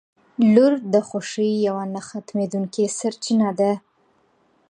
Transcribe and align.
•لور 0.53 0.73
د 0.93 0.95
خوښۍ 1.07 1.51
یوه 1.67 1.83
نه 1.93 2.01
ختمېدونکې 2.09 2.83
سرچینه 2.97 3.49
ده. 3.59 3.71